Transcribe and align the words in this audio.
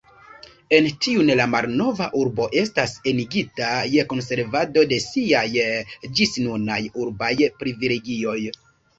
En 0.75 0.85
tiun 1.07 1.27
la 1.39 1.43
malnova 1.49 2.05
urbo 2.21 2.45
estas 2.61 2.95
enigita 3.11 3.67
je 3.95 4.05
konservado 4.13 4.85
de 4.93 4.97
siaj 5.03 5.43
ĝisnunaj 6.21 6.79
urbaj 7.03 7.31
privilegioj. 7.61 8.39